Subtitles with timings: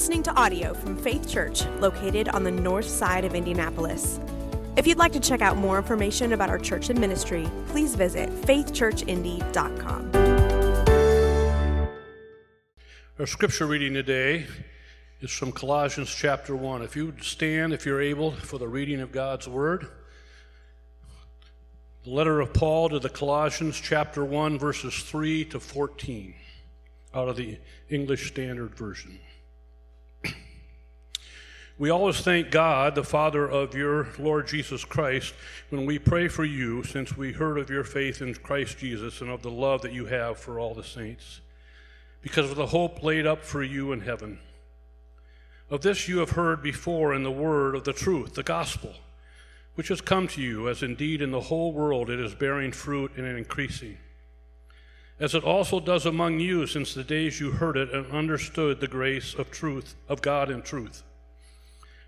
[0.00, 4.18] listening to audio from Faith Church, located on the north side of Indianapolis.
[4.78, 8.30] If you'd like to check out more information about our church and ministry, please visit
[8.30, 10.10] faithchurchindy.com.
[13.18, 14.46] Our scripture reading today
[15.20, 16.80] is from Colossians chapter 1.
[16.80, 19.86] If you stand, if you're able, for the reading of God's word.
[22.04, 26.34] The letter of Paul to the Colossians chapter 1, verses 3 to 14,
[27.14, 27.58] out of the
[27.90, 29.20] English Standard Version.
[31.80, 35.32] We always thank God, the Father of your Lord Jesus Christ,
[35.70, 39.30] when we pray for you, since we heard of your faith in Christ Jesus and
[39.30, 41.40] of the love that you have for all the saints,
[42.20, 44.40] because of the hope laid up for you in heaven.
[45.70, 48.92] Of this you have heard before in the word of the truth, the gospel,
[49.74, 53.12] which has come to you, as indeed in the whole world it is bearing fruit
[53.16, 53.96] and increasing.
[55.18, 58.86] As it also does among you since the days you heard it and understood the
[58.86, 61.04] grace of truth, of God in truth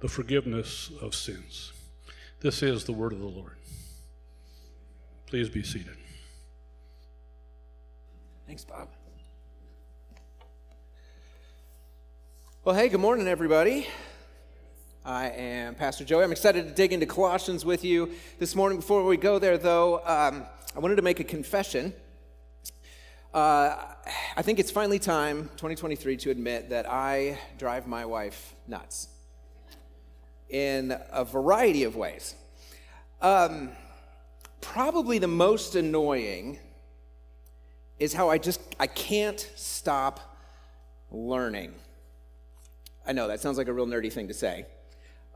[0.00, 1.72] the forgiveness of sins.
[2.40, 3.56] This is the word of the Lord.
[5.26, 5.96] Please be seated.
[8.46, 8.88] Thanks, Bob.
[12.64, 13.86] Well, hey, good morning, everybody.
[15.04, 16.24] I am Pastor Joey.
[16.24, 18.78] I'm excited to dig into Colossians with you this morning.
[18.78, 21.92] Before we go there, though, um, I wanted to make a confession.
[23.32, 23.76] Uh,
[24.36, 29.08] I think it's finally time, 2023, to admit that I drive my wife nuts
[30.50, 32.34] in a variety of ways.
[33.22, 33.70] Um,
[34.60, 36.58] probably the most annoying
[37.98, 40.36] is how I just I can't stop
[41.10, 41.74] learning.
[43.06, 44.66] I know that sounds like a real nerdy thing to say.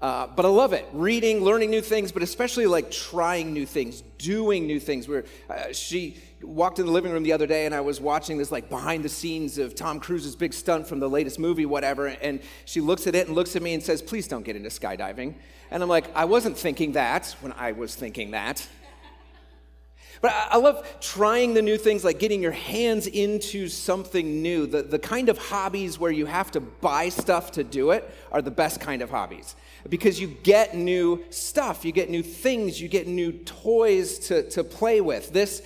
[0.05, 0.87] Uh, but I love it.
[0.93, 5.09] Reading, learning new things, but especially like trying new things, doing new things.
[5.09, 8.37] Where uh, she walked in the living room the other day and I was watching
[8.37, 12.09] this like behind the scenes of Tom Cruise's big stunt from the latest movie, whatever.
[12.09, 14.69] And she looks at it and looks at me and says, Please don't get into
[14.69, 15.37] skydiving.
[15.71, 18.69] And I'm like, I wasn't thinking that when I was thinking that.
[20.21, 24.67] But I love trying the new things, like getting your hands into something new.
[24.67, 28.43] The, the kind of hobbies where you have to buy stuff to do it are
[28.43, 29.57] the best kind of hobbies
[29.89, 34.65] because you get new stuff, you get new things, you get new toys to, to
[34.65, 35.33] play with.
[35.33, 35.63] This,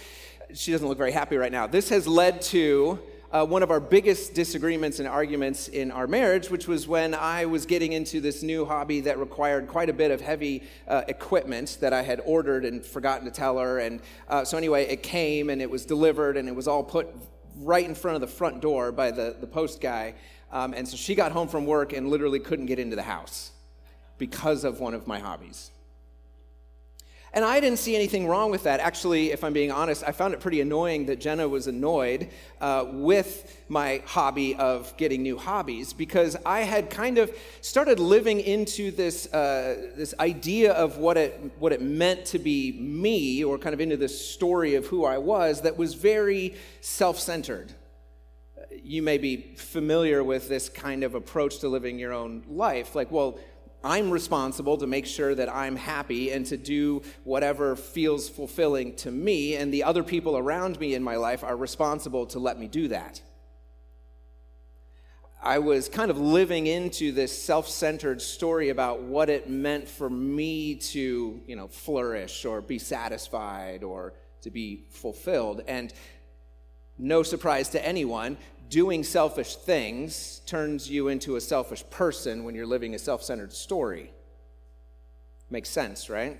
[0.55, 1.67] she doesn't look very happy right now.
[1.67, 2.99] This has led to
[3.31, 7.45] uh, one of our biggest disagreements and arguments in our marriage, which was when I
[7.45, 11.77] was getting into this new hobby that required quite a bit of heavy uh, equipment
[11.81, 13.79] that I had ordered and forgotten to tell her.
[13.81, 17.09] And uh, so, anyway, it came and it was delivered and it was all put
[17.57, 20.15] right in front of the front door by the, the post guy.
[20.51, 23.53] Um, and so she got home from work and literally couldn't get into the house
[24.19, 25.71] because of one of my hobbies.
[27.33, 28.81] And I didn't see anything wrong with that.
[28.81, 32.31] Actually, if I'm being honest, I found it pretty annoying that Jenna was annoyed
[32.61, 38.41] uh, with my hobby of getting new hobbies because I had kind of started living
[38.41, 43.59] into this, uh, this idea of what it, what it meant to be me, or
[43.59, 47.75] kind of into this story of who I was that was very self centered.
[48.83, 52.95] You may be familiar with this kind of approach to living your own life.
[52.95, 53.39] Like, well,
[53.85, 59.11] I'm responsible to make sure that I'm happy and to do whatever feels fulfilling to
[59.11, 62.67] me, and the other people around me in my life are responsible to let me
[62.67, 63.23] do that.
[65.41, 70.75] I was kind of living into this self-centered story about what it meant for me
[70.75, 75.63] to, you know, flourish or be satisfied or to be fulfilled.
[75.69, 75.93] And
[76.99, 78.37] no surprise to anyone,
[78.69, 83.53] doing selfish things turns you into a selfish person when you're living a self centered
[83.53, 84.13] story.
[85.51, 86.39] Makes sense, right?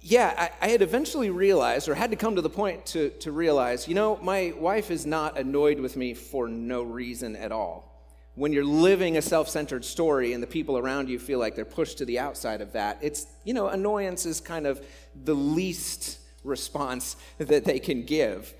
[0.00, 3.32] Yeah, I, I, had eventually realized, or had to come to the point to, to
[3.32, 7.96] realize, you know, my wife is not annoyed with me for no reason at all.
[8.36, 11.98] when you're living a self-centered story and the people around you feel like they're pushed
[11.98, 14.84] to the outside of that it's you know annoyance is kind of
[15.24, 18.54] the least response that they can give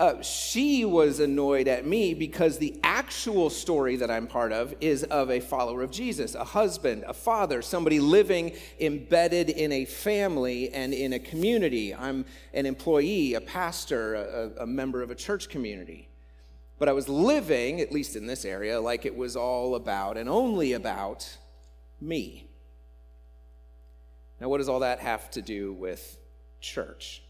[0.00, 5.04] uh, she was annoyed at me because the actual story that I'm part of is
[5.04, 10.72] of a follower of Jesus, a husband, a father, somebody living embedded in a family
[10.72, 11.94] and in a community.
[11.94, 12.24] I'm
[12.54, 16.08] an employee, a pastor, a, a member of a church community.
[16.78, 20.30] But I was living, at least in this area, like it was all about and
[20.30, 21.28] only about
[22.00, 22.48] me.
[24.40, 26.16] Now, what does all that have to do with
[26.62, 27.22] church?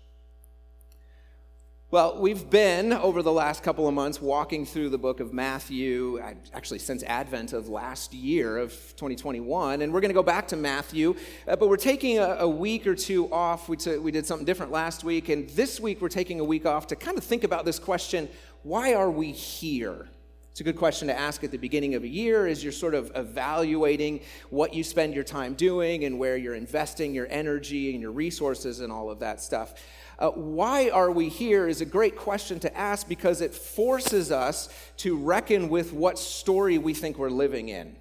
[1.93, 6.21] Well, we've been over the last couple of months walking through the book of Matthew,
[6.55, 10.57] actually since Advent of last year of 2021, and we're going to go back to
[10.57, 11.17] Matthew,
[11.49, 13.69] uh, but we're taking a, a, week or two off.
[13.69, 16.65] We, t- we did something different last week, and this week we're taking a week
[16.65, 18.29] off to kind of think about this question
[18.63, 20.07] why are we here?
[20.53, 22.95] It's a good question to ask at the beginning of a year as you're sort
[22.95, 24.21] of evaluating
[24.51, 28.79] what you spend your time doing and where you're investing your energy and your resources
[28.79, 29.75] and all of that stuff.
[30.20, 34.69] Uh, why are we here is a great question to ask because it forces us
[34.99, 37.96] to reckon with what story we think we're living in.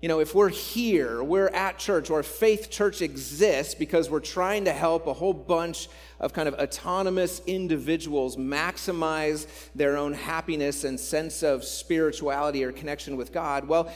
[0.00, 4.66] You know, if we're here, we're at church, or Faith Church exists because we're trying
[4.66, 5.88] to help a whole bunch
[6.20, 13.16] of kind of autonomous individuals maximize their own happiness and sense of spirituality or connection
[13.16, 13.92] with God, well,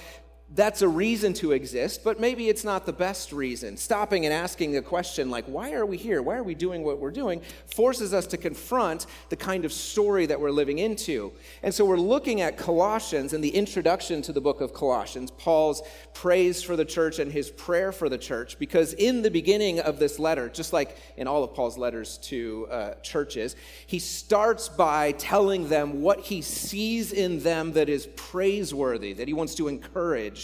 [0.52, 3.76] that's a reason to exist, but maybe it's not the best reason.
[3.76, 6.22] Stopping and asking a question like, why are we here?
[6.22, 7.40] Why are we doing what we're doing?
[7.66, 11.32] forces us to confront the kind of story that we're living into.
[11.62, 15.82] And so we're looking at Colossians and the introduction to the book of Colossians, Paul's
[16.14, 20.00] praise for the church and his prayer for the church, because in the beginning of
[20.00, 23.54] this letter, just like in all of Paul's letters to uh, churches,
[23.86, 29.34] he starts by telling them what he sees in them that is praiseworthy, that he
[29.34, 30.39] wants to encourage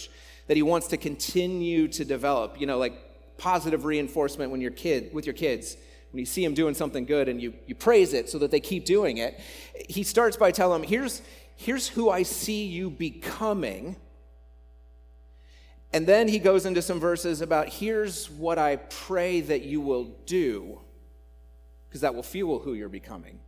[0.47, 2.61] that he wants to continue to develop.
[2.61, 2.95] You know, like
[3.39, 5.77] positive reinforcement when you're kid with your kids.
[6.13, 8.61] When you see them doing something good and you, you praise it so that they
[8.61, 9.39] keep doing it,
[9.89, 11.21] he starts by telling them, here's,
[11.57, 13.97] here's who I see you becoming.
[15.93, 20.05] And then he goes into some verses about here's what I pray that you will
[20.27, 20.81] do,
[21.89, 23.41] because that will fuel who you're becoming.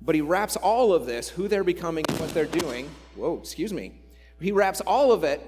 [0.00, 2.90] But he wraps all of this, who they're becoming, and what they're doing.
[3.14, 4.00] Whoa, excuse me.
[4.40, 5.40] He wraps all of it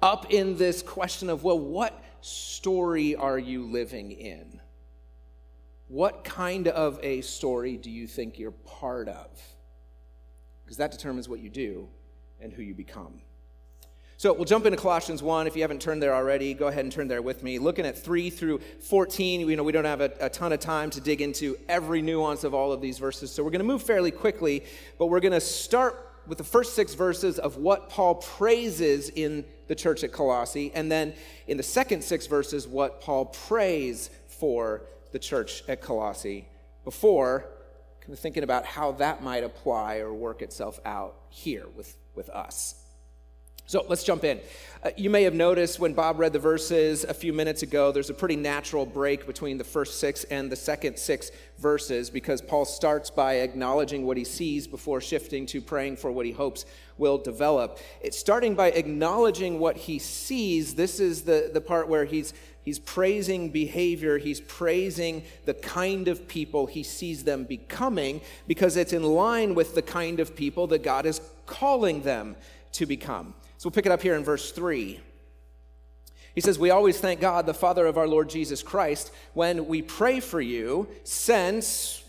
[0.00, 4.60] up in this question of, well, what story are you living in?
[5.88, 9.28] What kind of a story do you think you're part of?
[10.64, 11.88] Because that determines what you do
[12.40, 13.20] and who you become.
[14.16, 15.48] So we'll jump into Colossians 1.
[15.48, 17.58] If you haven't turned there already, go ahead and turn there with me.
[17.58, 20.90] Looking at 3 through 14, you know, we don't have a, a ton of time
[20.90, 23.32] to dig into every nuance of all of these verses.
[23.32, 24.64] So we're going to move fairly quickly,
[24.96, 29.44] but we're going to start with the first six verses of what Paul praises in
[29.66, 31.14] the church at Colossae, and then
[31.46, 34.82] in the second six verses, what Paul prays for
[35.12, 36.48] the church at Colossae
[36.84, 37.46] before
[38.00, 42.28] kind of thinking about how that might apply or work itself out here with, with
[42.30, 42.81] us.
[43.72, 44.38] So let's jump in.
[44.84, 48.10] Uh, you may have noticed when Bob read the verses a few minutes ago, there's
[48.10, 52.66] a pretty natural break between the first six and the second six verses because Paul
[52.66, 56.66] starts by acknowledging what he sees before shifting to praying for what he hopes
[56.98, 57.78] will develop.
[58.02, 60.74] It's starting by acknowledging what he sees.
[60.74, 64.18] This is the, the part where he's He's praising behavior.
[64.18, 69.74] He's praising the kind of people he sees them becoming because it's in line with
[69.74, 72.36] the kind of people that God is calling them
[72.74, 73.34] to become.
[73.62, 74.98] So we'll pick it up here in verse 3.
[76.34, 79.82] He says, We always thank God, the Father of our Lord Jesus Christ, when we
[79.82, 82.02] pray for you, since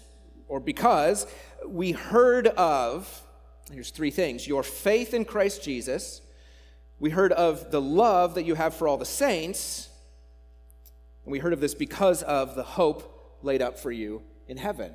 [0.48, 1.28] or because
[1.68, 3.22] we heard of,
[3.72, 6.22] here's three things your faith in Christ Jesus,
[6.98, 9.90] we heard of the love that you have for all the saints,
[11.24, 14.92] and we heard of this because of the hope laid up for you in heaven.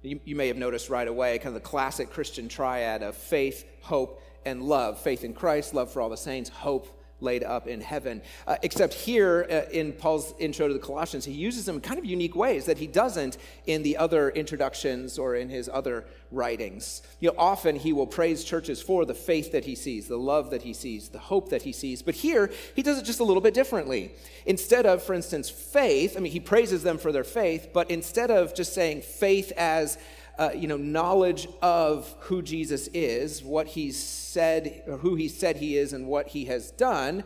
[0.00, 3.66] You, you may have noticed right away kind of the classic Christian triad of faith,
[3.82, 7.80] hope, and love faith in Christ, love for all the saints, hope laid up in
[7.80, 8.22] heaven.
[8.46, 11.98] Uh, except here uh, in Paul's intro to the Colossians, he uses them in kind
[11.98, 17.02] of unique ways that he doesn't in the other introductions or in his other writings.
[17.20, 20.50] You know, often he will praise churches for the faith that he sees, the love
[20.50, 22.02] that he sees, the hope that he sees.
[22.02, 24.12] But here, he does it just a little bit differently.
[24.46, 28.30] Instead of, for instance, faith, I mean, he praises them for their faith, but instead
[28.30, 29.98] of just saying faith as
[30.38, 35.56] uh, you know, knowledge of who Jesus is, what he said, or who he said
[35.56, 37.24] he is, and what he has done,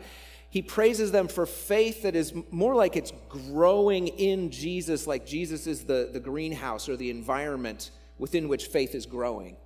[0.49, 5.67] he praises them for faith that is more like it's growing in Jesus, like Jesus
[5.67, 9.57] is the, the greenhouse or the environment within which faith is growing.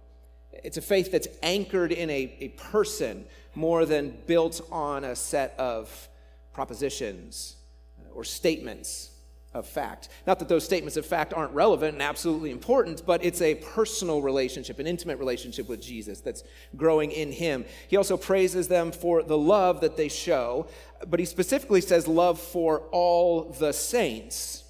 [0.51, 5.56] It's a faith that's anchored in a, a person more than built on a set
[5.58, 6.10] of
[6.54, 7.58] propositions
[8.13, 9.12] or statements
[9.57, 10.09] of fact.
[10.25, 14.21] Not that those statements of fact aren't relevant and absolutely important, but it's a personal
[14.21, 16.43] relationship, an intimate relationship with Jesus that's
[16.75, 17.65] growing in him.
[17.87, 20.67] He also praises them for the love that they show,
[21.07, 24.63] but he specifically says love for all the saints.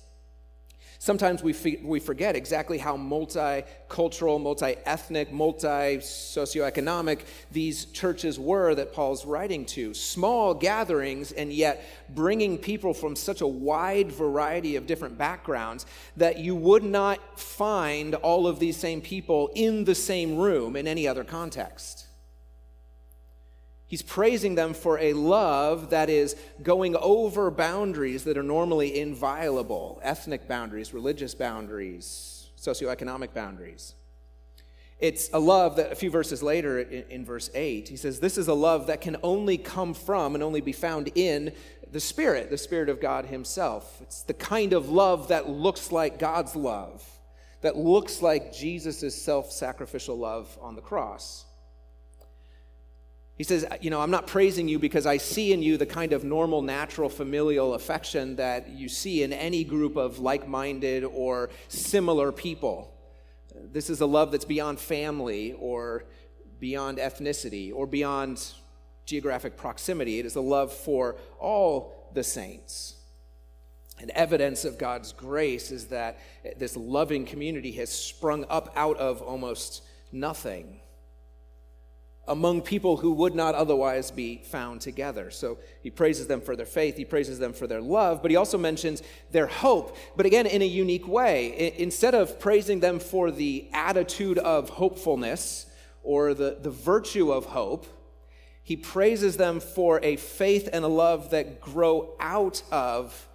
[1.07, 8.91] Sometimes we, we forget exactly how multicultural, multi ethnic, multi socioeconomic these churches were that
[8.91, 9.93] Paul's writing to.
[9.93, 11.81] Small gatherings, and yet
[12.13, 15.85] bringing people from such a wide variety of different backgrounds
[16.17, 20.89] that you would not find all of these same people in the same room in
[20.89, 22.06] any other context.
[23.87, 30.01] He's praising them for a love that is going over boundaries that are normally inviolable
[30.03, 33.95] ethnic boundaries, religious boundaries, socioeconomic boundaries.
[34.99, 38.37] It's a love that a few verses later in, in, verse 8, he says, This
[38.37, 41.53] is a love that can only come from and only be found in
[41.91, 44.01] the Spirit, the Spirit of God Himself.
[44.01, 47.07] It's the kind of love that looks like God's love,
[47.61, 51.45] that looks like Jesus' self sacrificial love on the cross.
[53.37, 56.11] He says, You know, I'm not praising you because I see in you the kind
[56.11, 61.49] of normal, natural, familial affection that you see in any group of like minded or
[61.67, 62.93] similar people.
[63.55, 66.05] This is a love that's beyond family or
[66.59, 68.43] beyond ethnicity or beyond
[69.05, 70.19] geographic proximity.
[70.19, 72.95] It is a love for all the saints.
[73.99, 76.19] And evidence of God's grace is that
[76.57, 80.81] this loving community has sprung up out of almost nothing
[82.27, 85.31] among people who would not otherwise be found together.
[85.31, 88.37] So he praises them for their faith, he praises them for their love, but he
[88.37, 91.73] also mentions their hope, but again, in a unique way.
[91.77, 95.67] Instead of praising them for the attitude of hopefulness
[96.03, 97.85] or the, the virtue of hope,
[98.63, 103.27] he praises them for a faith and a love that grow out of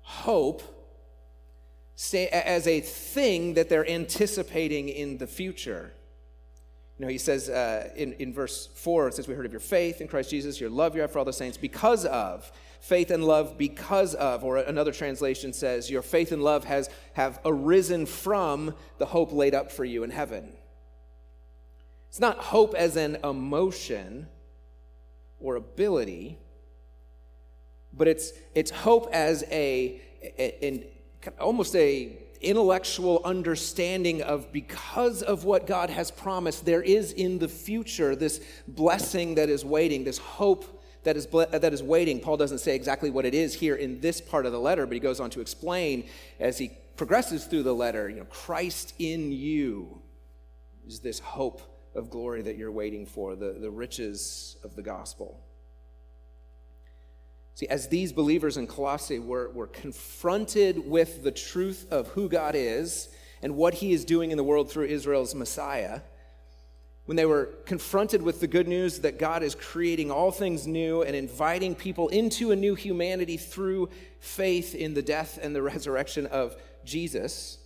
[0.00, 0.62] hope
[2.12, 5.92] as a thing that they're anticipating in the future.
[7.04, 10.00] Know, he says uh, in, in verse 4, it says, We heard of your faith
[10.00, 13.24] in Christ Jesus, your love you have for all the saints, because of faith and
[13.24, 18.74] love, because of, or another translation says, Your faith and love has have arisen from
[18.98, 20.54] the hope laid up for you in heaven.
[22.08, 24.28] It's not hope as an emotion
[25.38, 26.38] or ability,
[27.92, 30.90] but it's, it's hope as a, a, a
[31.38, 37.48] almost a intellectual understanding of because of what God has promised, there is in the
[37.48, 42.20] future this blessing that is waiting, this hope that is, uh, that is waiting.
[42.20, 44.94] Paul doesn't say exactly what it is here in this part of the letter, but
[44.94, 46.08] he goes on to explain
[46.40, 50.00] as he progresses through the letter, you know, Christ in you
[50.86, 51.62] is this hope
[51.94, 55.43] of glory that you're waiting for, the, the riches of the gospel.
[57.54, 62.54] See, as these believers in Colossae were, were confronted with the truth of who God
[62.56, 63.08] is
[63.42, 66.00] and what he is doing in the world through Israel's Messiah,
[67.04, 71.02] when they were confronted with the good news that God is creating all things new
[71.02, 76.26] and inviting people into a new humanity through faith in the death and the resurrection
[76.26, 77.58] of Jesus,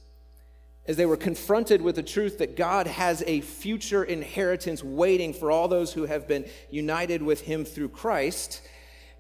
[0.87, 5.51] as they were confronted with the truth that God has a future inheritance waiting for
[5.51, 8.61] all those who have been united with him through Christ,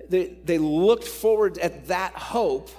[0.09, 2.71] they, they looked forward at that hope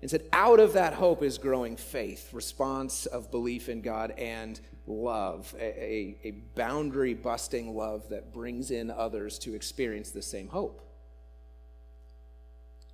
[0.00, 4.58] and said, out of that hope is growing faith, response of belief in God, and
[4.86, 10.48] love, a, a, a boundary busting love that brings in others to experience the same
[10.48, 10.86] hope.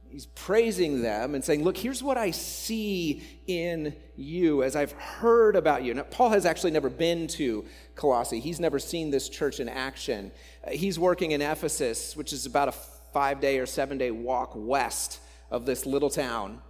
[0.09, 5.57] He's praising them and saying, Look, here's what I see in you as I've heard
[5.57, 5.95] about you.
[5.95, 7.65] Now, Paul has actually never been to
[7.97, 10.33] Colossae, he's never seen this church in action.
[10.67, 12.75] Uh, he's working in Ephesus, which is about a
[13.17, 15.21] five day or seven day walk west
[15.51, 16.61] of this little town.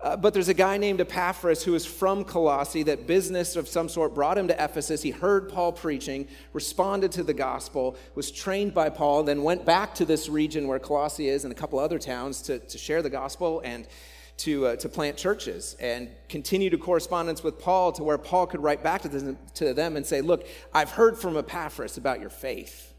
[0.00, 3.88] Uh, but there's a guy named Epaphras who is from Colossae that business of some
[3.88, 5.02] sort brought him to Ephesus.
[5.02, 9.92] He heard Paul preaching, responded to the gospel, was trained by Paul, then went back
[9.96, 13.10] to this region where Colossae is and a couple other towns to, to share the
[13.10, 13.88] gospel and
[14.36, 18.62] to, uh, to plant churches and continue to correspondence with Paul to where Paul could
[18.62, 22.30] write back to them, to them and say, Look, I've heard from Epaphras about your
[22.30, 22.94] faith,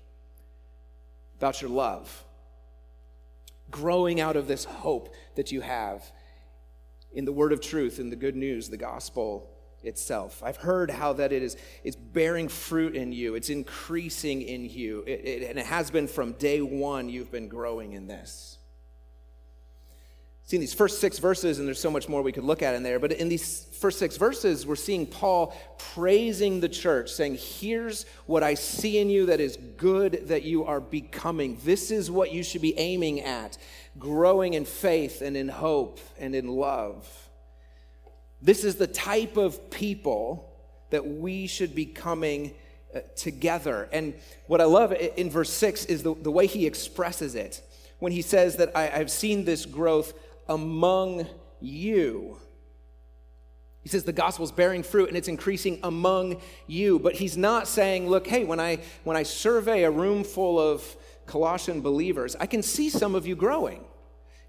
[1.38, 2.25] about your love
[3.71, 6.11] growing out of this hope that you have
[7.13, 9.49] in the word of truth, in the good news, the gospel
[9.83, 10.41] itself.
[10.43, 15.03] I've heard how that it is it's bearing fruit in you, it's increasing in you,
[15.07, 18.59] it, it, and it has been from day one you've been growing in this.
[20.51, 22.84] Seen these first six verses, and there's so much more we could look at in
[22.84, 23.00] there.
[23.00, 28.43] But in these first six verses, we're seeing Paul praising the church, saying, Here's what
[28.43, 31.58] I see in you that is good that you are becoming.
[31.63, 33.58] This is what you should be aiming at,
[33.98, 37.08] growing in faith and in hope and in love.
[38.41, 40.53] This is the type of people
[40.89, 42.53] that we should be coming
[42.93, 43.88] uh, together.
[43.93, 44.15] And
[44.48, 47.62] what I love in verse 6 is the, the way he expresses it
[48.00, 50.13] when he says that I, I've seen this growth
[50.48, 51.27] among
[51.60, 52.38] you.
[53.81, 57.00] He says the gospel's bearing fruit and it's increasing among you.
[57.00, 60.83] But he's not saying, look, hey, when I when I survey a room full of
[61.25, 63.86] Colossian believers, I can see some of you growing.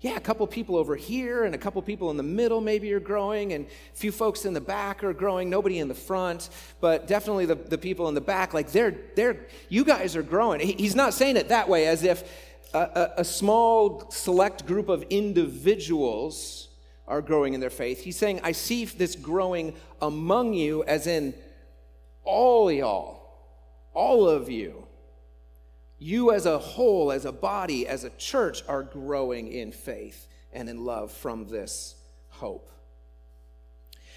[0.03, 2.99] Yeah, a couple people over here and a couple people in the middle maybe are
[2.99, 6.49] growing, and a few folks in the back are growing, nobody in the front,
[6.81, 10.59] but definitely the, the people in the back, like they're they're you guys are growing.
[10.59, 12.25] He's not saying it that way as if
[12.75, 16.69] a, a, small select group of individuals
[17.07, 18.03] are growing in their faith.
[18.03, 21.35] He's saying, I see this growing among you, as in
[22.25, 23.21] all y'all,
[23.93, 24.87] all of you.
[25.99, 30.69] You as a whole, as a body, as a church, are growing in faith and
[30.69, 31.95] in love from this
[32.29, 32.71] hope.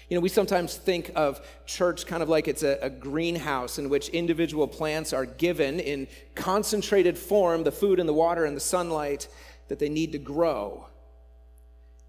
[0.08, 3.88] You know, we sometimes think of church kind of like it's a, a, greenhouse in
[3.88, 8.60] which individual plants are given in concentrated form the food and the water and the
[8.60, 9.26] sunlight
[9.66, 10.86] that they need to grow.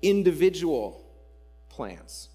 [0.04, 1.04] Individual
[1.70, 2.30] plants.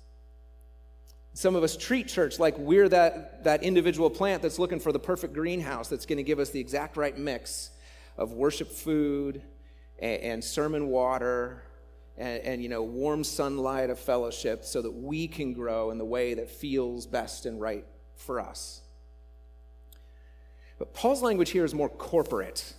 [1.34, 4.98] Some of us treat church like we're that, that individual plant that's looking for the
[4.98, 7.70] perfect greenhouse that's going to give us the exact right mix
[8.18, 9.42] of worship food
[10.00, 11.62] and, and sermon water
[12.18, 16.04] and, and, you know warm sunlight of fellowship so that we can grow in the
[16.04, 18.82] way that feels best and right for us.
[20.78, 22.74] But paul's language here is more corporate.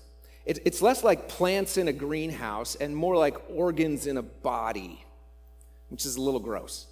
[0.45, 5.03] It, it's less like plants in a greenhouse and more like organs in a body
[5.93, 6.87] which is a little gross.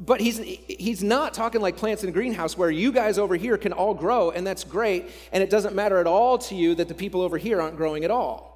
[0.00, 3.56] But he's he's not talking like plants in a greenhouse where you guys over here
[3.56, 6.88] can all grow and that's great and it doesn't matter at all to you that
[6.88, 8.53] the people over here aren't growing at all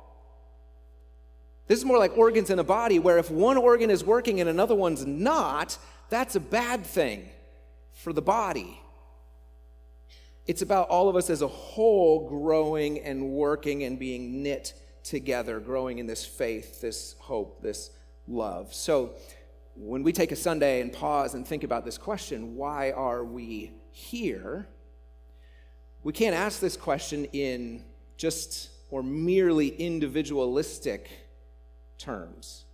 [1.69, 4.49] this is more like organs in a body where if one organ is working and
[4.49, 5.77] another one's not,
[6.09, 7.29] that's a bad thing
[7.93, 8.81] for the body.
[10.47, 14.73] It's about all of us as a whole growing and working and being knit
[15.05, 17.91] together, growing in this faith, this hope, this
[18.27, 18.73] love.
[18.73, 19.13] So,
[19.77, 23.73] when we take a Sunday and pause and think about this question, why are we
[23.93, 24.67] here?
[26.03, 27.85] We can't ask this question in
[28.17, 31.11] just or merely individualistic
[31.99, 32.65] terms.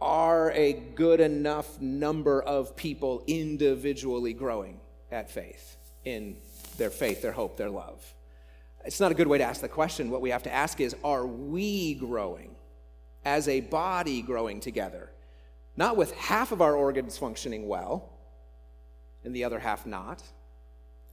[0.00, 6.36] Are a good enough number of people individually growing at faith, in
[6.76, 8.14] their faith, their hope, their love?
[8.84, 10.10] It's not a good way to ask the question.
[10.10, 12.54] What we have to ask is Are we growing
[13.24, 15.10] as a body growing together?
[15.76, 18.10] Not with half of our organs functioning well
[19.24, 20.22] and the other half not.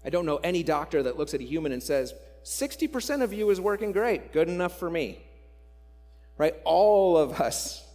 [0.03, 3.49] I don't know any doctor that looks at a human and says, 60% of you
[3.51, 5.19] is working great, good enough for me
[6.41, 6.55] right?
[6.63, 7.85] All of us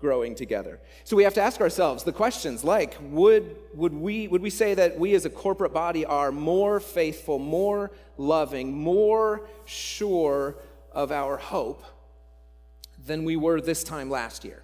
[0.00, 0.80] growing together.
[1.04, 4.72] So we have to ask ourselves the questions like would, would, we, would we say
[4.72, 10.56] that we as a corporate body are more faithful, more loving, more sure
[10.92, 11.84] of our hope
[13.04, 14.62] than we were this time last year?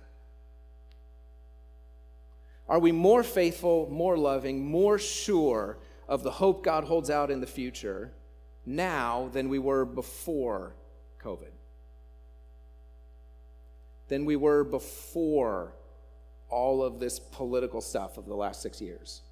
[2.70, 5.76] Are we more faithful, more loving, more sure
[6.08, 8.14] of the hope God holds out in the future
[8.64, 10.74] now than we were before
[11.22, 11.55] COVID?
[14.08, 15.72] Than we were before
[16.48, 19.22] all of this political stuff of the last six years?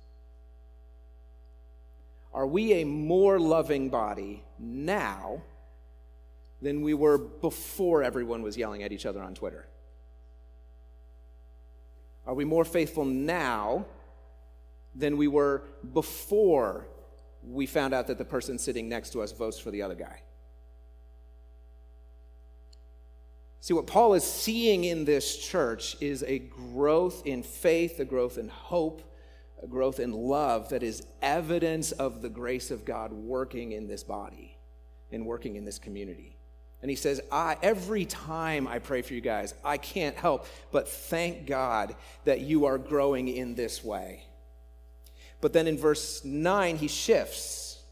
[2.32, 5.42] Are we a more loving body now
[6.60, 9.68] than we were before everyone was yelling at each other on Twitter?
[12.26, 13.87] Are we more faithful now
[14.94, 16.88] than we were before
[17.46, 20.23] we found out that the person sitting next to us votes for the other guy?
[23.64, 28.37] See, what Paul is seeing in this church is a growth in faith, a growth
[28.37, 29.00] in hope,
[29.62, 34.05] a growth in love that is evidence of the grace of God working in this
[34.05, 34.59] body
[35.11, 36.37] and working in this community.
[36.83, 40.87] And he says, I, every time I pray for you guys, I can't help but
[40.87, 41.96] thank God
[42.27, 44.27] that you are growing in this way.
[45.40, 47.83] But then in verse 9, he shifts.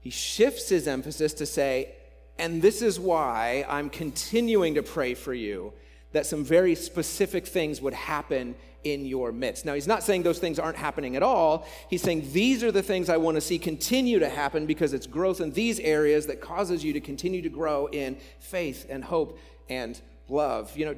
[0.00, 1.94] He shifts his emphasis to say,
[2.38, 5.72] and this is why I'm continuing to pray for you
[6.12, 9.64] that some very specific things would happen in your midst.
[9.64, 11.66] Now, he's not saying those things aren't happening at all.
[11.90, 15.06] He's saying these are the things I want to see continue to happen because it's
[15.06, 19.38] growth in these areas that causes you to continue to grow in faith and hope
[19.68, 20.74] and love.
[20.76, 20.96] You know,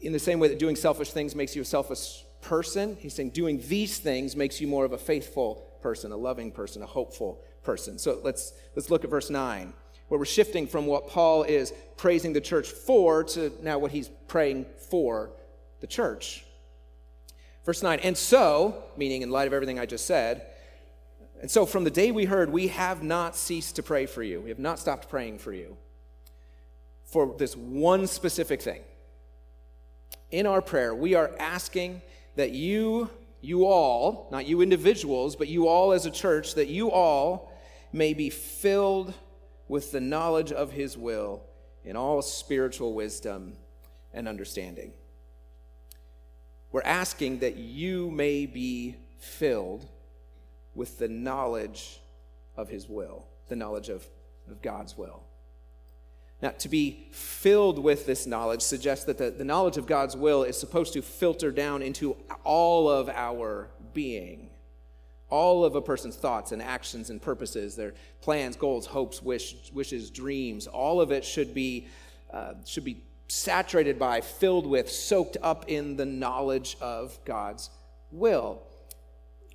[0.00, 3.30] in the same way that doing selfish things makes you a selfish person, he's saying
[3.30, 7.40] doing these things makes you more of a faithful person, a loving person, a hopeful
[7.62, 7.98] person.
[7.98, 9.72] So let's, let's look at verse 9,
[10.08, 14.08] where we're shifting from what Paul is praising the church for to now what he's
[14.26, 15.30] praying for
[15.80, 16.44] the church.
[17.64, 20.46] Verse 9, and so, meaning in light of everything I just said,
[21.40, 24.40] and so from the day we heard, we have not ceased to pray for you.
[24.40, 25.76] We have not stopped praying for you
[27.04, 28.82] for this one specific thing.
[30.30, 32.02] In our prayer, we are asking
[32.36, 33.08] that you,
[33.40, 37.52] you all, not you individuals, but you all as a church, that you all
[37.92, 39.14] may be filled
[39.68, 41.42] with the knowledge of his will
[41.84, 43.54] in all spiritual wisdom
[44.12, 44.92] and understanding.
[46.72, 49.86] We're asking that you may be filled
[50.74, 52.00] with the knowledge
[52.56, 54.06] of his will, the knowledge of,
[54.50, 55.22] of God's will.
[56.40, 60.44] Now, to be filled with this knowledge suggests that the, the knowledge of God's will
[60.44, 64.50] is supposed to filter down into all of our being,
[65.30, 70.10] all of a person's thoughts and actions and purposes, their plans, goals, hopes, wish, wishes,
[70.10, 70.66] dreams.
[70.66, 71.86] All of it should be,
[72.32, 77.70] uh, should be saturated by, filled with, soaked up in the knowledge of God's
[78.10, 78.62] will.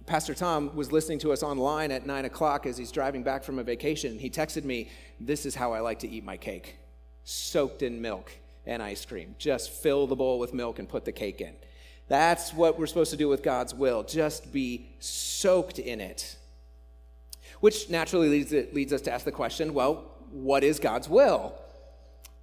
[0.05, 3.57] Pastor Tom was listening to us online at nine o'clock as he's driving back from
[3.57, 4.19] a vacation.
[4.19, 6.77] He texted me, This is how I like to eat my cake
[7.23, 8.31] soaked in milk
[8.65, 9.35] and ice cream.
[9.37, 11.53] Just fill the bowl with milk and put the cake in.
[12.07, 16.37] That's what we're supposed to do with God's will, just be soaked in it.
[17.59, 21.55] Which naturally leads, leads us to ask the question well, what is God's will?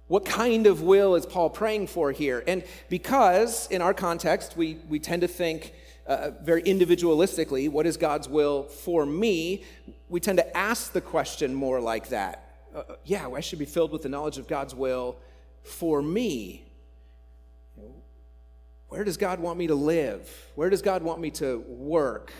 [0.07, 2.43] What kind of will is Paul praying for here?
[2.45, 5.73] And because in our context, we, we tend to think
[6.05, 9.63] uh, very individualistically, what is God's will for me?
[10.09, 12.57] We tend to ask the question more like that.
[12.75, 15.15] Uh, uh yeah, I should be filled with the knowledge of God's will
[15.63, 16.65] for me.
[18.91, 20.29] Where does God want me to live?
[20.55, 22.33] Where does God want me to work?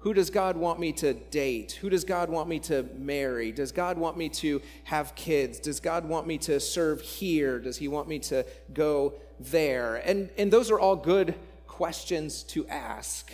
[0.00, 1.78] Who does God want me to date?
[1.80, 3.52] Who does God want me to marry?
[3.52, 5.58] Does God want me to have kids?
[5.58, 7.58] Does God want me to serve here?
[7.58, 9.96] Does He want me to go there?
[9.96, 11.34] And, and those are all good
[11.66, 13.32] questions to ask,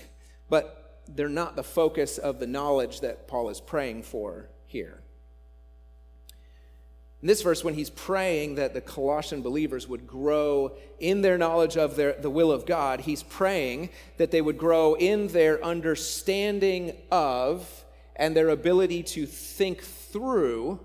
[0.48, 5.02] but they're not the focus of the knowledge that Paul is praying for here.
[7.22, 11.76] In this verse, when he's praying that the Colossian believers would grow in their knowledge
[11.76, 16.96] of their, the will of God, he's praying that they would grow in their understanding
[17.10, 17.84] of
[18.16, 20.80] and their ability to think through.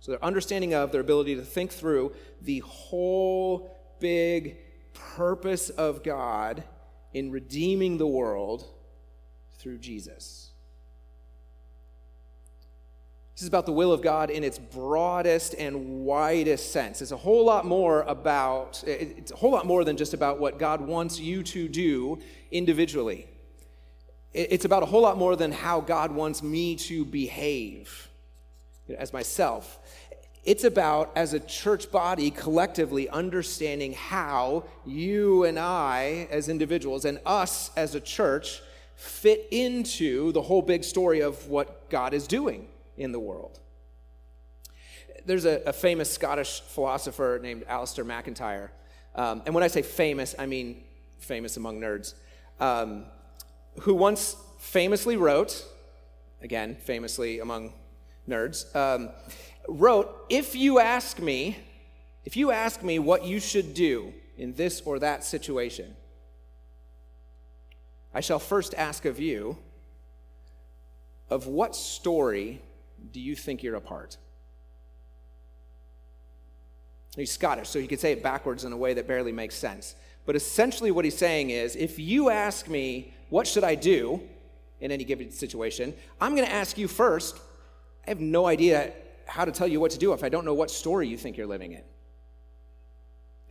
[0.00, 4.56] So, their understanding of, their ability to think through the whole big
[4.94, 6.64] purpose of God
[7.12, 8.64] in redeeming the world
[9.58, 10.51] through Jesus.
[13.42, 17.02] This is about the will of God in its broadest and widest sense.
[17.02, 20.60] It's a whole lot more about, it's a whole lot more than just about what
[20.60, 22.20] God wants you to do
[22.52, 23.26] individually.
[24.32, 28.08] It's about a whole lot more than how God wants me to behave
[28.96, 29.80] as myself.
[30.44, 37.18] It's about, as a church body, collectively understanding how you and I, as individuals, and
[37.26, 38.62] us as a church,
[38.94, 43.58] fit into the whole big story of what God is doing in the world.
[45.24, 48.72] There's a, a famous Scottish philosopher named Alasdair MacIntyre.
[49.14, 50.82] Um, and when I say famous, I mean
[51.18, 52.14] famous among nerds,
[52.60, 53.04] um,
[53.80, 55.64] who once famously wrote,
[56.42, 57.72] again, famously among
[58.28, 59.10] nerds, um,
[59.68, 61.58] wrote, If you ask me,
[62.24, 65.96] if you ask me what you should do in this or that situation,
[68.14, 69.56] I shall first ask of you,
[71.30, 72.60] of what story
[73.10, 74.16] do you think you're a part?
[77.16, 79.94] He's Scottish, so he could say it backwards in a way that barely makes sense.
[80.24, 84.22] But essentially, what he's saying is if you ask me, what should I do
[84.80, 87.38] in any given situation, I'm going to ask you first.
[88.06, 88.92] I have no idea
[89.26, 91.36] how to tell you what to do if I don't know what story you think
[91.36, 91.82] you're living in.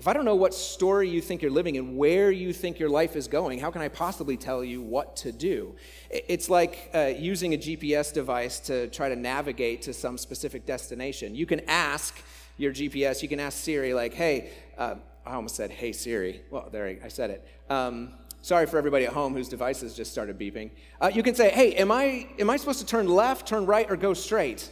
[0.02, 2.90] If I don't know what story you think you're living and where you think your
[2.90, 5.76] life is going, how can I possibly tell you what to do?
[6.10, 11.36] It's like uh, using a GPS device to try to navigate to some specific destination.
[11.36, 12.20] You can ask
[12.58, 16.42] your GPS, you can ask Siri, like, hey, uh, I almost said, hey, Siri.
[16.50, 17.48] Well, there, I said it.
[17.70, 20.72] Um, sorry for everybody at home whose devices just started beeping.
[21.00, 23.86] Uh, you can say, hey, am I, am I supposed to turn left, turn right,
[23.88, 24.68] or go straight?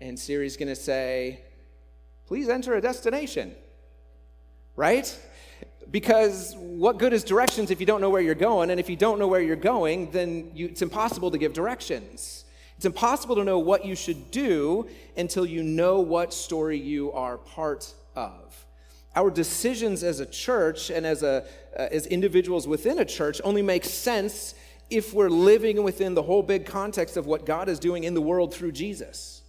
[0.00, 1.42] And Siri's going to say,
[2.24, 3.54] please enter a destination
[4.78, 5.18] right?
[5.90, 8.70] Because what good is directions if you don't know where you're going?
[8.70, 12.44] And if you don't know where you're going, then you, it's impossible to give directions.
[12.76, 17.38] It's impossible to know what you should do until you know what story you are
[17.38, 18.64] part of.
[19.16, 21.44] our decisions as a church and as, a,
[21.76, 24.54] uh, as individuals within a church only make sense
[24.90, 28.20] if we're living within the whole big context of what God is doing in the
[28.20, 29.42] world through Jesus.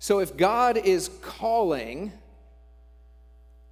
[0.00, 2.12] So if God is calling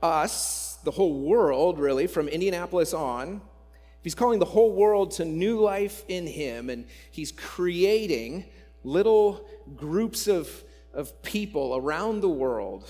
[0.04, 3.40] us, the whole world really, from Indianapolis on,
[3.72, 8.44] if He's calling the whole world to new life in Him and He's creating
[8.84, 10.62] little groups of,
[10.92, 12.88] of people around the world,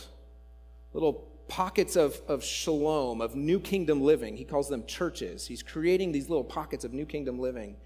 [0.92, 4.36] little pockets of, of shalom, of new kingdom living.
[4.36, 5.46] He calls them churches.
[5.46, 7.76] He's creating these little pockets of new kingdom living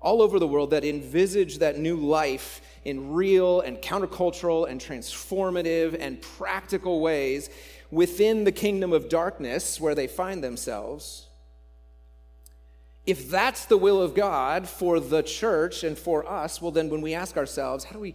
[0.00, 5.96] all over the world that envisage that new life in real and countercultural and transformative
[5.98, 7.50] and practical ways
[7.90, 11.26] within the kingdom of darkness where they find themselves.
[13.06, 17.00] If that's the will of God for the church and for us, well, then when
[17.00, 18.14] we ask ourselves, how do we,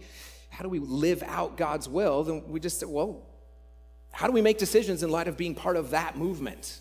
[0.50, 2.22] how do we live out God's will?
[2.22, 3.22] Then we just say, well,
[4.12, 6.78] how do we make decisions in light of being part of that movement?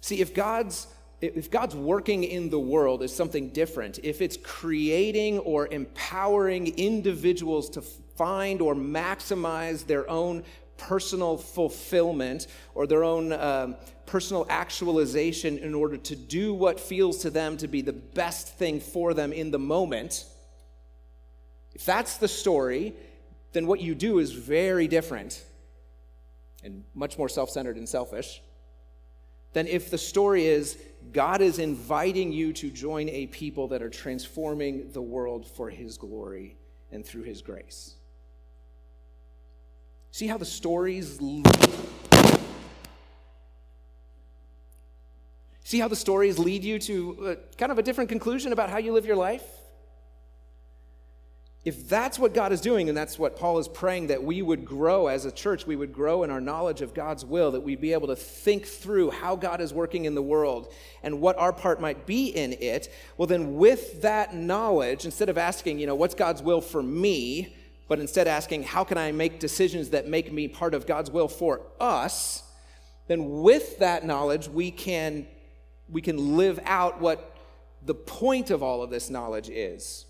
[0.00, 0.86] See, if God's
[1.20, 7.68] if God's working in the world is something different, if it's creating or empowering individuals
[7.70, 7.82] to
[8.18, 10.42] find or maximize their own
[10.76, 13.76] personal fulfillment or their own um,
[14.06, 18.80] personal actualization in order to do what feels to them to be the best thing
[18.80, 20.24] for them in the moment,
[21.74, 22.94] if that's the story,
[23.52, 25.44] then what you do is very different
[26.64, 28.42] and much more self centered and selfish
[29.52, 30.78] than if the story is
[31.12, 35.96] God is inviting you to join a people that are transforming the world for His
[35.96, 36.56] glory
[36.90, 37.97] and through His grace.
[40.18, 41.46] See how the stories lead.
[45.62, 48.78] See how the stories lead you to uh, kind of a different conclusion about how
[48.78, 49.44] you live your life?
[51.68, 54.64] if that's what God is doing, and that's what Paul is praying that we would
[54.64, 57.80] grow as a church, we would grow in our knowledge of God's will, that we'd
[57.80, 61.52] be able to think through how God is working in the world and what our
[61.52, 65.94] part might be in it, well, then with that knowledge, instead of asking, you know,
[65.94, 67.54] what's God's will for me,
[67.88, 71.28] but instead asking, how can I make decisions that make me part of God's will
[71.28, 72.42] for us,
[73.06, 75.26] then with that knowledge, we can,
[75.88, 77.34] we can live out what
[77.82, 80.04] the point of all of this knowledge is.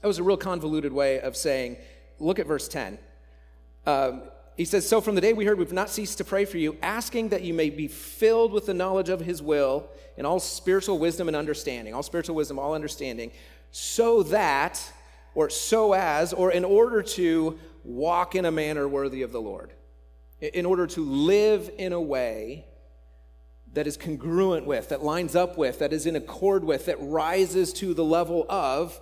[0.00, 1.76] That was a real convoluted way of saying,
[2.18, 2.98] look at verse 10.
[3.86, 4.22] Um,
[4.56, 6.76] he says, So from the day we heard, we've not ceased to pray for you,
[6.82, 10.98] asking that you may be filled with the knowledge of his will and all spiritual
[10.98, 13.30] wisdom and understanding, all spiritual wisdom, all understanding,
[13.70, 14.82] so that,
[15.34, 19.72] or so as, or in order to walk in a manner worthy of the Lord,
[20.40, 22.66] in order to live in a way
[23.72, 27.72] that is congruent with, that lines up with, that is in accord with, that rises
[27.74, 29.00] to the level of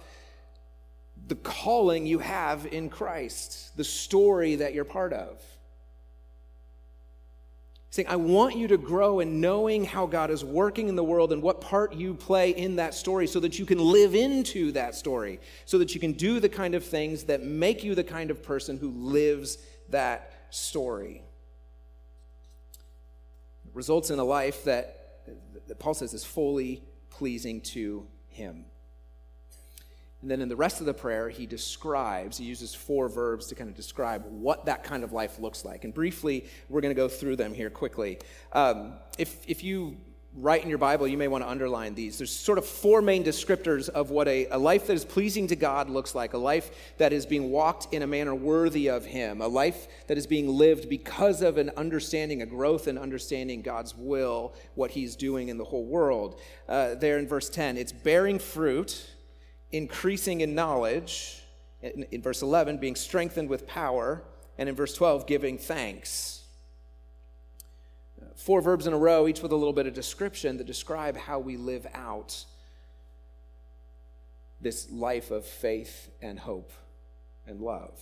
[1.26, 5.40] the calling you have in Christ, the story that you're part of.
[7.90, 11.32] Saying, I want you to grow in knowing how God is working in the world
[11.32, 14.94] and what part you play in that story so that you can live into that
[14.94, 18.30] story, so that you can do the kind of things that make you the kind
[18.30, 19.56] of person who lives
[19.88, 21.22] that story.
[23.66, 25.22] It results in a life that,
[25.66, 28.66] that Paul says is fully pleasing to Him.
[30.20, 33.54] And then in the rest of the prayer, he describes, he uses four verbs to
[33.54, 35.84] kind of describe what that kind of life looks like.
[35.84, 38.18] And briefly, we're going to go through them here quickly.
[38.52, 39.96] Um, if, if you
[40.34, 42.18] write in your Bible, you may want to underline these.
[42.18, 45.56] There's sort of four main descriptors of what a, a life that is pleasing to
[45.56, 49.40] God looks like a life that is being walked in a manner worthy of Him,
[49.40, 53.96] a life that is being lived because of an understanding, a growth in understanding God's
[53.96, 56.40] will, what He's doing in the whole world.
[56.68, 59.08] Uh, there in verse 10, it's bearing fruit
[59.72, 61.42] increasing in knowledge,
[61.82, 64.22] in, in, verse 11, being strengthened with power,
[64.56, 66.42] and in verse 12, giving thanks.
[68.34, 71.38] Four verbs in a row, each with a little bit of description that describe how
[71.38, 72.44] we live out
[74.60, 76.72] this life of faith and hope
[77.46, 78.00] and love.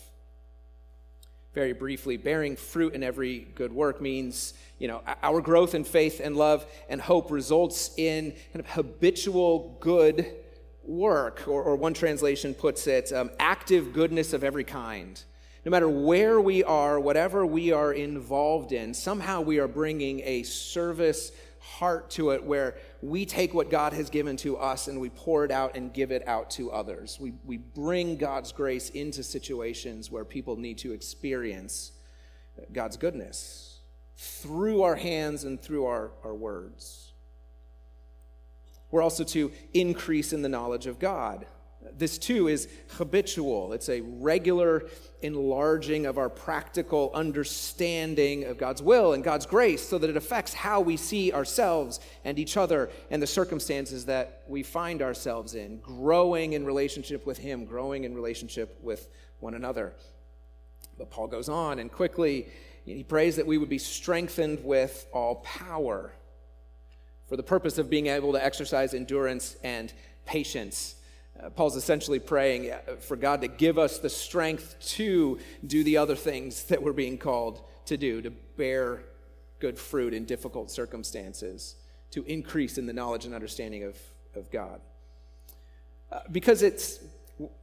[1.55, 6.21] Very briefly, bearing fruit in every good work means, you know, our growth in faith
[6.23, 10.35] and love and hope results in kind of habitual good
[10.89, 15.23] work, or, or one translation puts it, um, active goodness of every kind.
[15.65, 20.45] No matter where we are, whatever we are involved in, somehow we are bringing a
[20.45, 25.11] service heart to it where we take what God has given to us and we
[25.11, 27.19] pour it out and give it out to others.
[27.21, 31.93] We, we bring God's grace into situations where people need to experience
[32.73, 33.81] God's goodness
[34.17, 37.06] through our hands and through our, our words.
[38.91, 41.47] We're also to increase in the knowledge of God.
[41.97, 43.73] this too is habitual.
[43.73, 44.87] It's a regular
[45.23, 50.53] enlarging of our practical understanding of God's will and God's grace so that it affects
[50.53, 55.79] how we see ourselves and each other and the circumstances that we find ourselves in,
[55.79, 59.95] growing in relationship with Him, growing in relationship with one another.
[60.99, 62.49] But Paul goes on and quickly
[62.85, 66.13] he prays that we would be strengthened with all power
[67.29, 69.93] for the purpose of being able to exercise endurance and
[70.25, 70.97] patience.
[71.39, 75.97] Uh, Paul's essentially praying uh, for God to give us the strength to do the
[75.99, 79.03] other things that we're being called to do, to bear
[79.59, 81.77] good fruit in difficult circumstances,
[82.11, 83.97] to increase in the knowledge and understanding of,
[84.35, 84.81] of God.
[86.11, 87.01] Uh, because it's,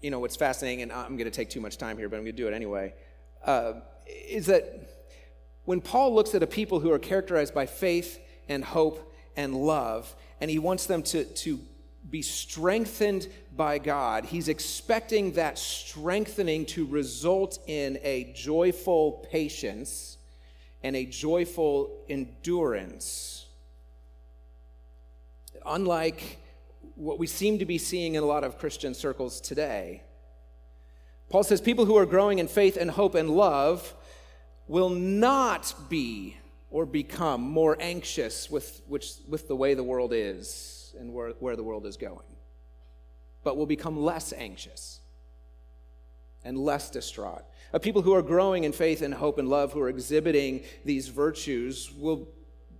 [0.02, 2.23] you know, what's fascinating, and I'm going to take too much time here, but I'm
[2.23, 2.93] going to do it anyway,
[3.45, 3.73] uh,
[4.06, 4.89] is that
[5.65, 10.15] when Paul looks at a people who are characterized by faith and hope and love,
[10.39, 11.60] and he wants them to, to
[12.10, 20.17] be strengthened by God, he's expecting that strengthening to result in a joyful patience
[20.84, 23.46] and a joyful endurance.
[25.65, 26.39] Unlike
[26.96, 30.04] what we seem to be seeing in a lot of Christian circles today.
[31.30, 33.93] Paul says people who are growing in faith and hope and love
[34.67, 36.38] will not be
[36.73, 41.55] or become more anxious with, which, with the way the world is and where, where
[41.55, 42.36] the world is going,
[43.43, 44.99] but will become less anxious
[46.43, 47.43] and less distraught.
[47.73, 51.07] A people who are growing in faith and hope and love, who are exhibiting these
[51.09, 52.27] virtues, will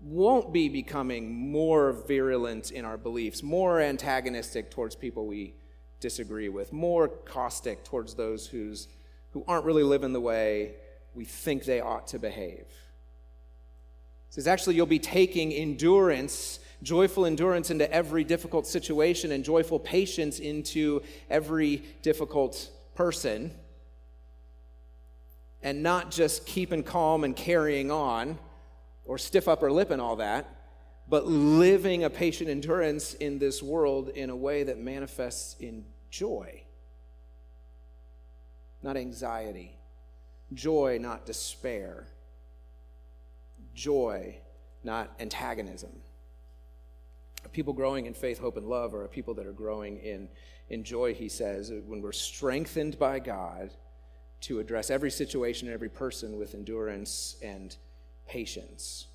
[0.01, 5.53] won't be becoming more virulent in our beliefs, more antagonistic towards people we
[6.01, 8.89] disagree with, more caustic towards those who's,
[9.32, 10.73] who aren't really living the way
[11.13, 12.65] we think they ought to behave.
[14.34, 20.39] Says, actually, you'll be taking endurance, joyful endurance into every difficult situation, and joyful patience
[20.39, 23.52] into every difficult person.
[25.62, 28.39] And not just keeping calm and carrying on
[29.06, 30.50] or stiff upper lip and all that,
[31.08, 36.63] but living a patient endurance in this world in a way that manifests in joy,
[38.82, 39.78] not anxiety.
[40.56, 42.08] Joy, not despair.
[43.73, 44.38] Joy,
[44.83, 45.91] not antagonism.
[47.51, 50.29] People growing in faith, hope, and love are people that are growing in,
[50.69, 53.71] in joy, he says, when we're strengthened by God
[54.41, 57.75] to address every situation and every person with endurance and
[58.27, 59.07] patience.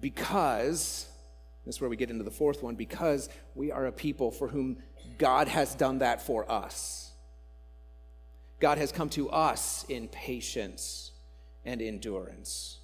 [0.00, 1.06] Because,
[1.64, 4.48] this is where we get into the fourth one, because we are a people for
[4.48, 4.78] whom
[5.18, 7.12] God has done that for us.
[8.60, 11.12] God has come to us in patience
[11.64, 12.78] and endurance.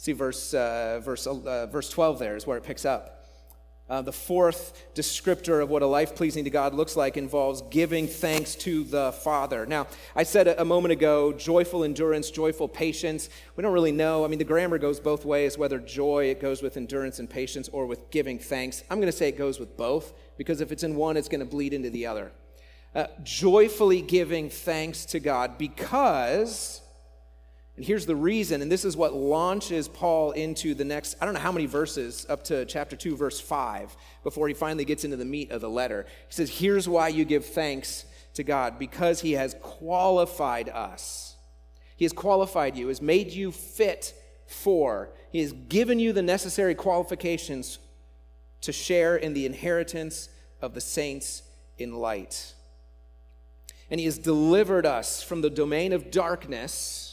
[0.00, 3.26] See, verse, uh, verse, uh, verse 12 there is where it picks up.
[3.86, 8.06] Uh, the fourth descriptor of what a life pleasing to God looks like involves giving
[8.06, 9.66] thanks to the Father.
[9.66, 13.28] Now, I said a, moment ago joyful endurance, joyful patience.
[13.56, 14.24] We don't really know.
[14.24, 17.68] I mean, the grammar goes both ways, whether joy, it goes with endurance and patience,
[17.68, 18.82] or with giving thanks.
[18.88, 21.40] I'm going to say it goes with both, because if it's in one, it's going
[21.40, 22.32] to bleed into the other
[22.94, 26.80] uh, joyfully giving thanks to God because,
[27.80, 31.32] and here's the reason, and this is what launches Paul into the next, I don't
[31.32, 35.16] know how many verses, up to chapter 2, verse 5, before he finally gets into
[35.16, 36.04] the meat of the letter.
[36.28, 41.36] He says, Here's why you give thanks to God because he has qualified us.
[41.96, 44.12] He has qualified you, has made you fit
[44.46, 47.78] for, he has given you the necessary qualifications
[48.60, 50.28] to share in the inheritance
[50.60, 51.44] of the saints
[51.78, 52.52] in light
[53.90, 57.09] and he has delivered us from the domain of darkness.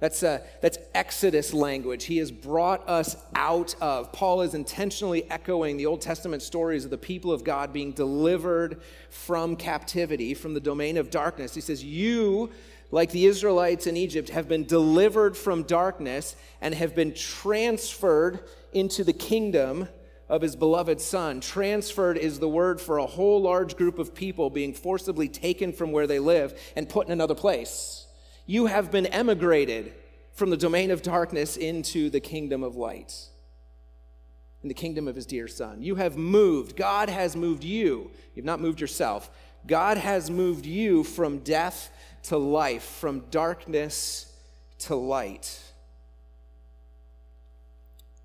[0.00, 2.04] That's, uh, that's Exodus language.
[2.04, 4.12] He has brought us out of.
[4.12, 8.82] Paul is intentionally echoing the Old Testament stories of the people of God being delivered
[9.08, 11.54] from captivity, from the domain of darkness.
[11.54, 12.50] He says, You,
[12.90, 18.40] like the Israelites in Egypt, have been delivered from darkness and have been transferred
[18.72, 19.88] into the kingdom
[20.28, 21.40] of his beloved son.
[21.40, 25.92] Transferred is the word for a whole large group of people being forcibly taken from
[25.92, 28.03] where they live and put in another place.
[28.46, 29.92] You have been emigrated
[30.32, 33.14] from the domain of darkness into the kingdom of light,
[34.62, 35.82] in the kingdom of his dear son.
[35.82, 36.76] You have moved.
[36.76, 38.10] God has moved you.
[38.34, 39.30] You've not moved yourself.
[39.66, 41.90] God has moved you from death
[42.24, 44.32] to life, from darkness
[44.80, 45.60] to light.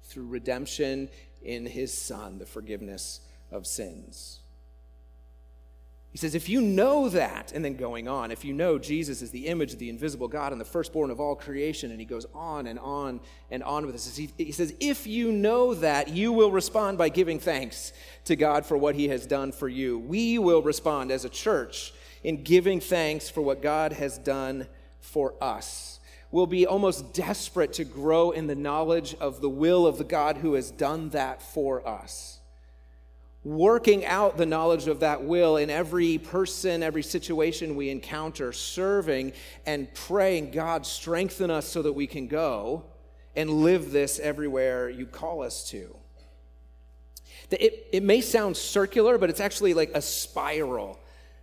[0.04, 1.10] Through redemption
[1.44, 3.22] in his Son the forgiveness
[3.52, 4.39] of sins.
[6.12, 9.30] He says, if you know that, and then going on, if you know Jesus is
[9.30, 12.26] the image of the invisible God and the firstborn of all creation, and he goes
[12.34, 13.20] on and on
[13.52, 14.18] and on with this.
[14.18, 17.94] He, says, if you know that, you will respond by giving thanks
[18.26, 20.00] to God for what he has done for you.
[20.00, 21.94] We will respond as a church
[22.24, 24.66] in giving thanks for what God has done
[25.00, 26.00] for us.
[26.32, 30.38] We'll be almost desperate to grow in the knowledge of the will of the God
[30.38, 32.39] who has done that for us
[33.44, 39.32] working out the knowledge of that will in every person, every situation we encounter, serving
[39.66, 42.84] and praying, God, strengthen us so that we can go
[43.36, 45.96] and live this everywhere you call us to.
[47.52, 51.00] It, it may sound circular, but it's actually like a spiral.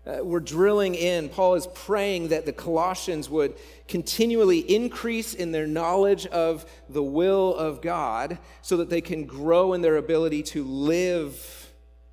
[0.06, 1.28] Uh, we're drilling in.
[1.28, 3.54] Paul is praying that the Colossians would
[3.88, 9.72] continually increase in their knowledge of the will of God so that they can grow
[9.72, 11.65] in their ability to live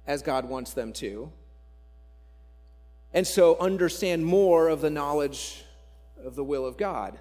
[0.05, 1.31] as God wants them to.
[3.13, 5.63] And so understand more of the knowledge
[6.23, 7.19] of the will of God.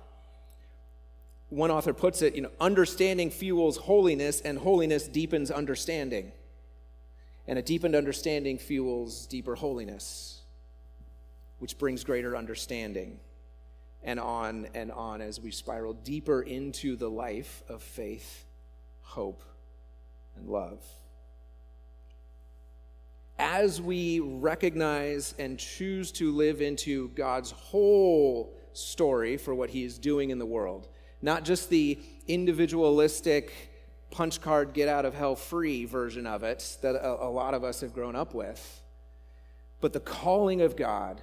[1.50, 6.32] One author puts it, you know, understanding fuels holiness, and holiness deepens understanding.
[7.46, 10.40] And a deepened understanding fuels deeper holiness,
[11.58, 13.20] which brings greater understanding.
[14.02, 18.44] And on and on as we spiral deeper into the life of faith,
[19.02, 19.42] hope,
[20.36, 20.80] and love
[23.38, 29.98] as we recognize and choose to live into God's whole story for what He is
[29.98, 30.88] doing in the world,
[31.20, 33.52] not just the individualistic
[34.10, 37.80] punch card get out of hell free version of it that a, lot of us
[37.80, 38.82] have grown up with,
[39.80, 41.22] but the calling of God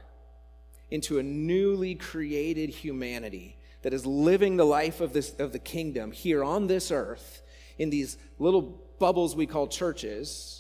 [0.90, 6.12] into a newly created humanity that is living the life of, this, of the kingdom
[6.12, 7.44] here on this earth
[7.78, 8.62] in these little
[9.00, 10.59] bubbles we call churches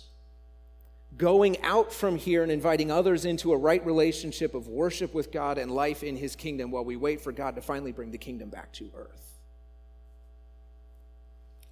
[1.20, 5.57] going out from here and inviting others into a right relationship of worship with God
[5.57, 8.49] and life in His kingdom while we wait for God to finally bring the kingdom
[8.49, 9.38] back to earth.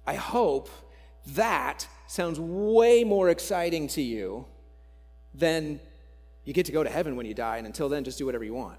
[0.06, 0.68] I hope
[1.34, 4.46] that sounds way more exciting to you
[5.34, 5.80] than
[6.44, 8.44] you get to go to heaven when you die, and until then, just do whatever
[8.44, 8.78] you want.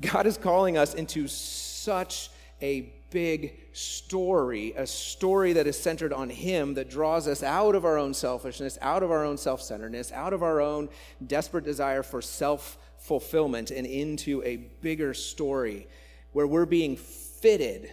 [0.00, 2.30] God is calling us into such
[2.60, 7.84] a big story, a story that is centered on Him that draws us out of
[7.84, 10.88] our own selfishness, out of our own self centeredness, out of our own
[11.26, 15.86] desperate desire for self fulfillment, and into a bigger story
[16.32, 17.90] where we're being fitted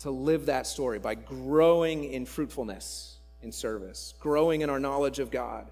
[0.00, 5.30] to live that story by growing in fruitfulness in service, growing in our knowledge of
[5.30, 5.70] God,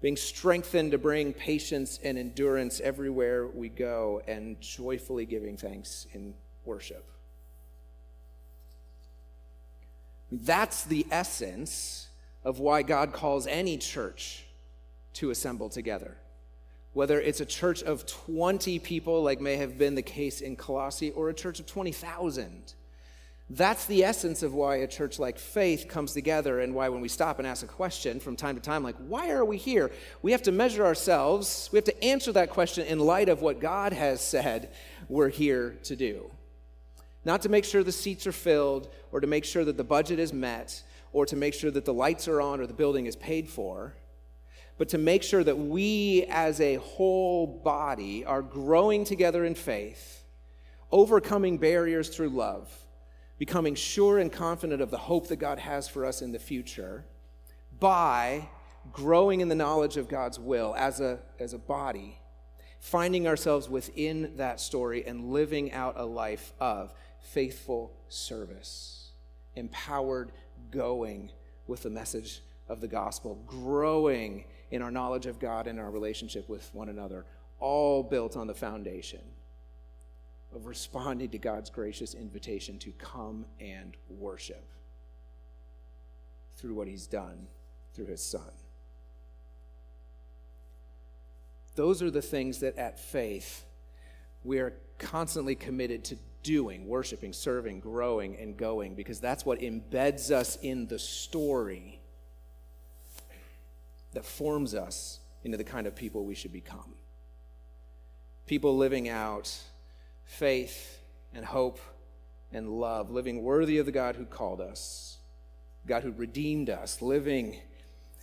[0.00, 6.34] being strengthened to bring patience and endurance everywhere we go, and joyfully giving thanks in
[6.64, 7.15] worship.
[10.30, 12.08] That's the essence
[12.44, 14.44] of why God calls any church
[15.14, 16.16] to assemble together.
[16.92, 21.10] Whether it's a church of 20 people, like may have been the case in Colossae,
[21.10, 22.74] or a church of 20,000.
[23.48, 27.08] That's the essence of why a church like Faith comes together and why, when we
[27.08, 29.92] stop and ask a question from time to time, like, why are we here?
[30.22, 31.68] We have to measure ourselves.
[31.72, 34.72] We have to answer that question in light of what God has said
[35.08, 36.30] we're here to do
[37.26, 40.20] not to make sure the seats are filled or to make sure that the budget
[40.20, 40.80] is met
[41.12, 43.96] or to make sure that the lights are on or the building is paid for,
[44.78, 50.22] but to make sure that we as a whole body are growing together in faith,
[50.92, 52.70] overcoming barriers through love,
[53.38, 57.04] becoming sure and confident of the hope that God has for us in the future
[57.80, 58.48] by
[58.92, 62.20] growing in the knowledge of God's will as a, as a body,
[62.78, 66.94] finding ourselves within that story and living out a life of
[67.32, 69.10] faithful service,
[69.54, 70.32] empowered
[70.70, 71.30] going
[71.66, 76.48] with the message of the gospel, growing in our knowledge of God and our relationship
[76.48, 77.24] with one another,
[77.58, 79.20] all built on the foundation
[80.54, 84.64] of responding to God's gracious invitation to come and worship
[86.56, 87.46] through what He's done
[87.94, 88.50] through His Son.
[91.74, 93.64] Those are the things that at faith
[94.44, 96.16] we are constantly committed to
[96.46, 102.00] doing, worshiping, serving, growing, and going, because that's what embeds us in the story
[104.12, 106.94] that forms us into the kind of people we should become.
[108.46, 109.52] People living out
[110.24, 111.00] faith
[111.34, 111.80] and hope
[112.52, 115.18] and love, living worthy of the God who called us,
[115.84, 117.56] God who redeemed us, living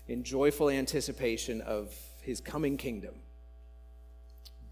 [0.08, 3.16] in joyful anticipation of his coming kingdom,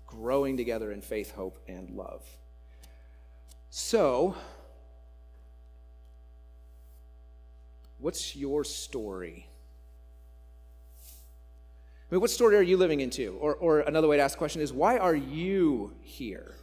[0.07, 2.25] growing together in faith, hope, and love.
[3.73, 4.35] So,
[7.99, 9.47] what's your story?
[10.99, 13.37] I mean, what story are you living into?
[13.39, 16.55] Or, or another way to ask the question is, why are you here?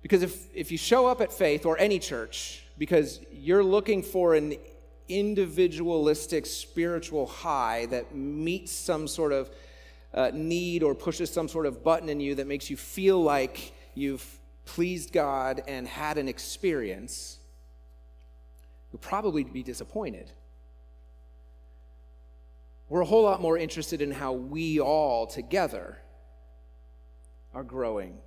[0.00, 4.34] Because if, if you show up at faith or any church because you're looking for
[4.34, 4.54] an
[5.10, 9.50] individualistic spiritual high that meets some sort of
[10.14, 13.74] uh, need or pushes some sort of button in you that makes you feel like
[13.94, 14.39] you've
[14.70, 17.40] pleased God and had an experience,
[18.92, 20.30] you'll probably be disappointed.
[22.88, 25.98] We're a whole lot more interested in how we all together
[27.52, 28.18] are growing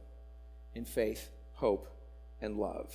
[0.76, 1.88] in faith, hope,
[2.42, 2.94] and love.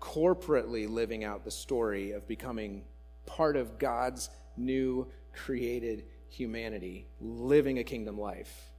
[0.00, 2.84] Corporately living out the story of becoming
[3.26, 8.70] part of God's new created humanity, living a kingdom life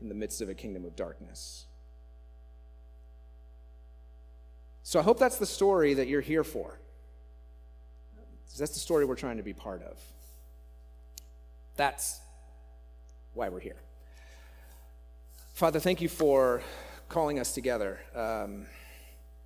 [0.00, 1.66] in the midst of a kingdom of darkness.
[4.88, 6.78] So I hope that's the story that you're here for.
[8.58, 10.00] That's the story we're trying to be part of.
[11.76, 12.18] That's
[13.34, 13.76] why we're here.
[15.52, 16.62] Father, thank you for
[17.10, 18.00] calling us together.
[18.14, 18.64] Um,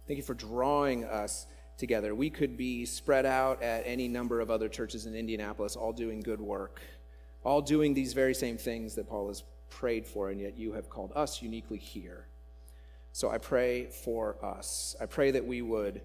[0.07, 2.14] thank you for drawing us together.
[2.14, 6.20] We could be spread out at any number of other churches in Indianapolis, all doing
[6.20, 6.80] good work,
[7.43, 10.88] all doing these very same things that Paul has prayed for, and yet you have
[10.88, 12.28] called us uniquely here.
[13.13, 14.97] So I pray for us.
[15.01, 16.01] I pray that we would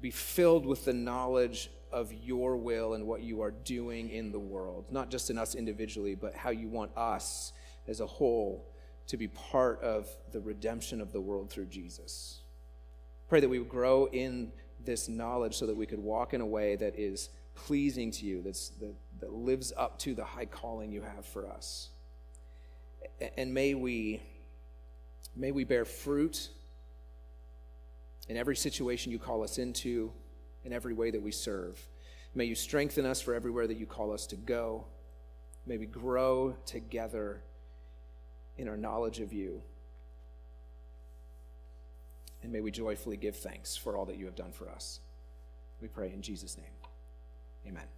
[0.00, 4.38] be filled with the knowledge of your will and what you are doing in the
[4.38, 7.52] world, not just in us individually, but how you want us
[7.86, 8.66] as a whole
[9.06, 12.40] to be part of the redemption of the world through Jesus.
[13.28, 14.52] Pray that we would grow in
[14.84, 18.42] this knowledge so that we could walk in a way that is pleasing to you,
[18.42, 21.88] that's, that, that lives up to the high calling you have for us.
[23.36, 24.22] And may we,
[25.36, 26.48] may we bear fruit
[28.28, 30.12] in every situation you call us into
[30.64, 31.86] in every way that we serve.
[32.34, 34.86] May you strengthen us for everywhere that you call us to go.
[35.66, 37.42] May we grow together
[38.56, 39.62] in our knowledge of you.
[42.42, 45.00] And may we joyfully give thanks for all that you have done for us.
[45.80, 46.66] We pray in Jesus' name.
[47.66, 47.97] Amen.